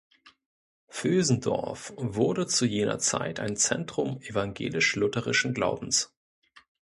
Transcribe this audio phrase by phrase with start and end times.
[0.87, 6.11] Vösendorf wurde zu jener Zeit ein Zentrum evangelisch-lutherischen Glaubens.